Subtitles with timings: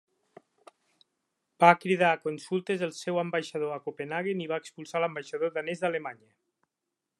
[1.63, 6.35] Va cridar a consultes el seu ambaixador a Copenhaguen i va expulsar l'ambaixador danès d'Alemanya.